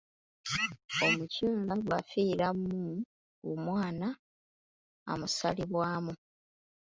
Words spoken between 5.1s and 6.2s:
amusalibwamu.